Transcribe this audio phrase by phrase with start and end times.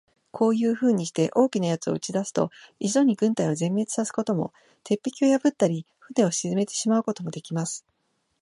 [0.31, 4.51] こういうふうにして、大きな奴を打ち出すと、一度に軍隊を全滅さすことも、
[4.83, 7.85] 鉄壁を破ったり、船を沈めてしまうこともできます。